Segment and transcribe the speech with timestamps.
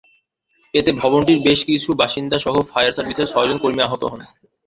[0.73, 4.21] এতে ভবনটির বেশ কিছু বাসিন্দাসহ ফায়ার সার্ভিসের ছয়জন কর্মী আহত হন।